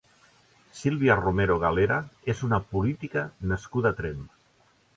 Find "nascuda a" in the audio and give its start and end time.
3.53-3.99